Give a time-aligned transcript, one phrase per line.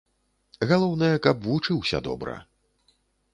[0.71, 2.35] Галоўнае, каб вучыўся добра.